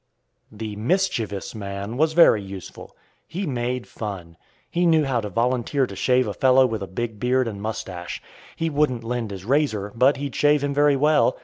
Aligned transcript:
The 0.51 0.75
Mischievous 0.77 1.53
man 1.53 1.95
was 1.95 2.13
very 2.13 2.41
useful. 2.41 2.97
He 3.27 3.45
made 3.45 3.85
fun. 3.85 4.35
He 4.67 4.87
knew 4.87 5.03
how 5.05 5.21
to 5.21 5.29
volunteer 5.29 5.85
to 5.85 5.95
shave 5.95 6.25
a 6.25 6.33
fellow 6.33 6.65
with 6.65 6.81
a 6.81 6.87
big 6.87 7.19
beard 7.19 7.47
and 7.47 7.61
moustache. 7.61 8.19
He 8.55 8.67
wouldn't 8.67 9.03
lend 9.03 9.29
his 9.29 9.45
razor, 9.45 9.91
but 9.93 10.17
he'd 10.17 10.33
shave 10.35 10.63
him 10.63 10.73
very 10.73 10.95
well. 10.95 11.37